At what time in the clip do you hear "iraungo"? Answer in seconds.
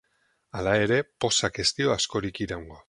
2.49-2.79